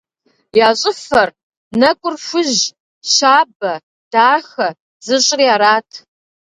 [0.67, 1.29] Я щӏыфэр,
[1.79, 2.63] нэкӏур хужь,
[3.13, 3.73] щабэ,
[4.11, 4.69] дахэ
[5.05, 5.89] зыщӏри арат.